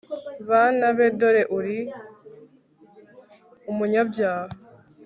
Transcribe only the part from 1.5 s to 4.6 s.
uri umunyabyaha